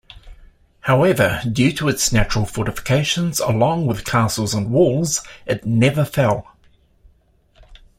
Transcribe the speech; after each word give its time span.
However, 0.79 1.43
due 1.51 1.71
to 1.73 1.87
its 1.87 2.11
natural 2.11 2.47
fortifications 2.47 3.39
along 3.39 3.85
with 3.85 4.03
castles 4.03 4.51
and 4.55 4.71
walls 4.71 5.21
it 5.45 5.63
never 5.63 6.05
fell. 6.05 6.57